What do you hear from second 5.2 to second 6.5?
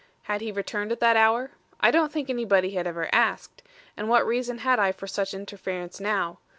interference now?